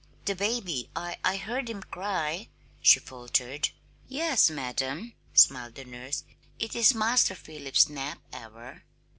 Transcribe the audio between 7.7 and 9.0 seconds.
nap hour."